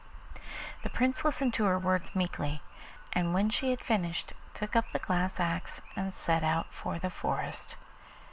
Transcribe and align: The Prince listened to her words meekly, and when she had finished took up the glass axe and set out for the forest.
The 0.81 0.89
Prince 0.89 1.23
listened 1.23 1.53
to 1.53 1.65
her 1.65 1.77
words 1.77 2.15
meekly, 2.15 2.63
and 3.13 3.35
when 3.35 3.51
she 3.51 3.69
had 3.69 3.81
finished 3.81 4.33
took 4.55 4.75
up 4.75 4.89
the 4.91 4.97
glass 4.97 5.39
axe 5.39 5.79
and 5.95 6.11
set 6.11 6.43
out 6.43 6.73
for 6.73 6.97
the 6.97 7.11
forest. 7.11 7.75